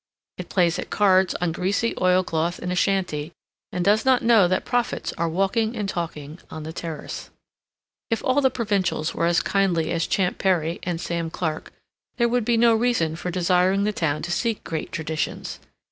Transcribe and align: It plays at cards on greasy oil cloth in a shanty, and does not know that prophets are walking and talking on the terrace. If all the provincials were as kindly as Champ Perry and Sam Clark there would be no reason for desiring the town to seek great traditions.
It 0.39 0.49
plays 0.49 0.79
at 0.79 0.89
cards 0.89 1.35
on 1.35 1.51
greasy 1.51 1.93
oil 2.01 2.23
cloth 2.23 2.57
in 2.57 2.71
a 2.71 2.75
shanty, 2.75 3.33
and 3.71 3.85
does 3.85 4.03
not 4.03 4.23
know 4.23 4.47
that 4.47 4.65
prophets 4.65 5.13
are 5.15 5.29
walking 5.29 5.75
and 5.75 5.87
talking 5.87 6.39
on 6.49 6.63
the 6.63 6.73
terrace. 6.73 7.29
If 8.09 8.23
all 8.23 8.41
the 8.41 8.49
provincials 8.49 9.13
were 9.13 9.27
as 9.27 9.41
kindly 9.43 9.91
as 9.91 10.07
Champ 10.07 10.39
Perry 10.39 10.79
and 10.81 10.99
Sam 10.99 11.29
Clark 11.29 11.71
there 12.17 12.27
would 12.29 12.45
be 12.45 12.57
no 12.57 12.73
reason 12.73 13.15
for 13.15 13.29
desiring 13.29 13.83
the 13.83 13.93
town 13.93 14.23
to 14.23 14.31
seek 14.31 14.63
great 14.63 14.91
traditions. 14.91 15.59